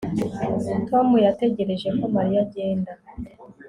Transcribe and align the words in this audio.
Tom 0.89 1.07
yategereje 1.27 1.87
ko 1.97 2.03
Mariya 2.15 2.39
agenda 2.45 2.91